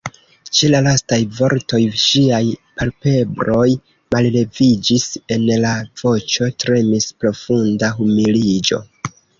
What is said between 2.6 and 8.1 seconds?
palpebroj malleviĝis; en la voĉo tremis profunda